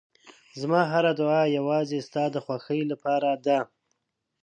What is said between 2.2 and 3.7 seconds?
د خوښۍ لپاره ده.